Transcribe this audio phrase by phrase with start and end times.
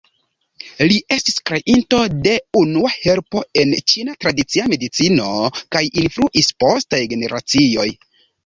[0.91, 5.29] Li ests kreinto de unua helpo en Ĉina tradicia medicino
[5.77, 7.91] kaj influis postaj generacioj.